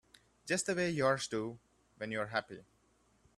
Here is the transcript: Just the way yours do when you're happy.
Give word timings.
Just 0.47 0.65
the 0.65 0.73
way 0.73 0.89
yours 0.89 1.27
do 1.27 1.59
when 1.97 2.09
you're 2.09 2.25
happy. 2.25 2.65